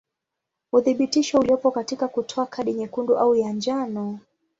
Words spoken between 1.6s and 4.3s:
katika kutoa kadi nyekundu au ya njano.